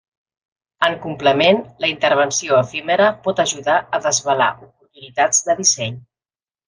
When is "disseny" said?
5.61-6.01